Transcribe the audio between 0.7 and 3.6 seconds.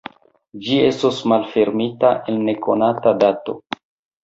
estos malfermita en nekonata dato.